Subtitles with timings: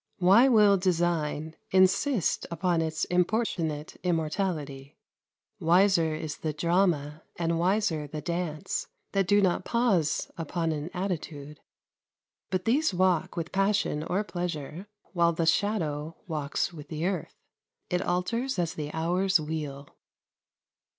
[0.17, 4.97] Why will design insist upon its importunate immortality?
[5.59, 11.59] Wiser is the drama, and wiser the dance, that do not pause upon an attitude.
[12.49, 17.35] But these walk with passion or pleasure, while the shadow walks with the earth.
[17.91, 19.87] It alters as the hours wheel.